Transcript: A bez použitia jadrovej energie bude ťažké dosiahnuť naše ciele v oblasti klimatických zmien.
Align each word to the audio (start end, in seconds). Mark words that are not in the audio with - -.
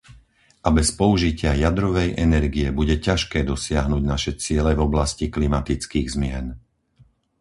A 0.67 0.73
bez 0.77 0.89
použitia 1.01 1.51
jadrovej 1.65 2.09
energie 2.27 2.67
bude 2.79 2.95
ťažké 3.07 3.39
dosiahnuť 3.51 4.01
naše 4.13 4.31
ciele 4.43 4.71
v 4.75 4.85
oblasti 4.89 5.25
klimatických 5.35 6.07
zmien. 6.15 6.45